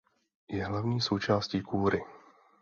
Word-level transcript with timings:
Je 0.49 0.65
hlavní 0.65 1.01
součástí 1.01 1.61
kůry. 1.61 2.01